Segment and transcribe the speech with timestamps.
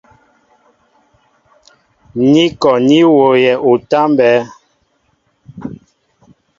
[2.31, 4.41] Ní kɔ ní wooyɛ utámbɛ́ɛ́.